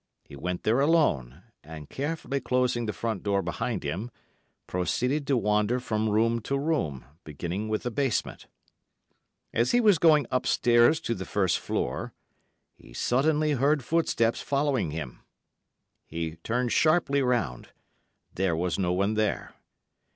He 0.23 0.35
went 0.35 0.63
there 0.63 0.79
alone, 0.79 1.43
and, 1.63 1.87
carefully 1.87 2.39
closing 2.41 2.87
the 2.87 2.91
front 2.91 3.21
door 3.21 3.43
behind 3.43 3.83
him, 3.83 4.09
proceeded 4.65 5.27
to 5.27 5.37
wander 5.37 5.79
from 5.79 6.09
room 6.09 6.39
to 6.41 6.57
room, 6.57 7.05
beginning 7.23 7.69
with 7.69 7.83
the 7.83 7.91
basement. 7.91 8.47
As 9.53 9.73
he 9.73 9.79
was 9.79 9.99
going 9.99 10.25
upstairs 10.31 10.99
to 11.01 11.13
the 11.13 11.23
first 11.23 11.59
floor, 11.59 12.13
he 12.73 12.93
suddenly 12.93 13.51
heard 13.51 13.83
footsteps 13.83 14.41
following 14.41 14.89
him. 14.89 15.19
He 16.07 16.37
turned 16.37 16.71
sharply 16.71 17.21
round; 17.21 17.69
there 18.33 18.55
was 18.55 18.79
no 18.79 18.91
one 18.93 19.13
there. 19.13 19.53